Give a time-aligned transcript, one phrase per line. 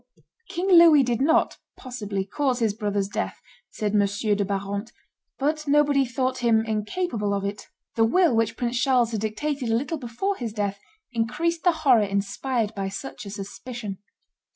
[0.49, 3.99] "King Louis did not, possibly, cause his brother's death," says M.
[4.35, 4.91] de Barante,
[5.37, 9.75] "but nobody thought him incapable of it." The will which Prince Charles had dictated a
[9.75, 10.79] little before his death
[11.11, 13.99] increased the horror inspired by such a suspicion.